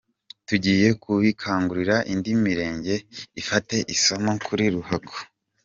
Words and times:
Tugiye 0.47 0.87
kubikangurira 1.03 1.95
indi 2.13 2.31
mirenge 2.43 2.95
ifatire 3.41 3.81
isomo 3.95 4.31
kuri 4.45 4.63
Ruhango”. 4.75 5.15